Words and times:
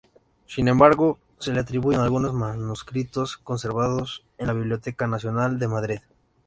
Sin 0.47 0.67
embargo, 0.67 1.19
se 1.37 1.53
le 1.53 1.59
atribuyen 1.59 2.01
algunos 2.01 2.33
manuscritos 2.33 3.37
conservados 3.37 4.25
en 4.39 4.47
la 4.47 4.53
Biblioteca 4.53 5.05
Nacional 5.05 5.59
de 5.59 5.67
Madrid. 5.67 5.99